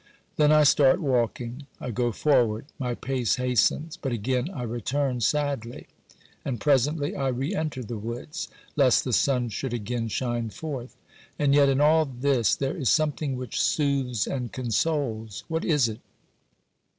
[0.35, 5.89] Then I start walking; I go forward, my pace hastens, but again I return sadly,
[6.43, 10.95] and presently I re enter the woods, lest the sun should again shine forth.
[11.37, 15.43] And yet in all this there is something which soothes and consoles.
[15.47, 15.99] What is it